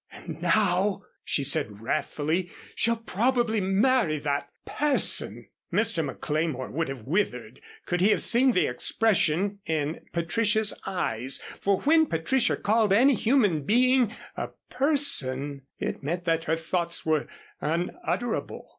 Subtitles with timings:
[0.11, 6.03] "And now," she said wrathfully, "she'll probably marry that person." Mr.
[6.03, 12.07] McLemore would have withered could he have seen the expression in Patricia's eyes, for when
[12.07, 17.27] Patricia called any human being a "person," it meant that her thoughts were
[17.61, 18.67] unutterable.